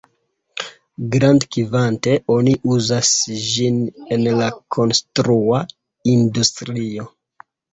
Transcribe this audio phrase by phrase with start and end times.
[1.15, 3.11] Grandkvante, oni uzas
[3.49, 3.77] ĝin
[4.17, 5.63] en la konstrua
[6.17, 7.09] industrio.